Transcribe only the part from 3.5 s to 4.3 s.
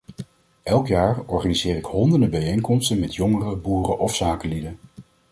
boeren of